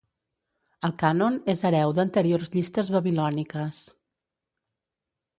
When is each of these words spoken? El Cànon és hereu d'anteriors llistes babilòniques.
El 0.87 0.93
Cànon 1.01 1.35
és 1.53 1.59
hereu 1.69 1.91
d'anteriors 1.99 2.49
llistes 2.55 2.89
babilòniques. 2.95 3.83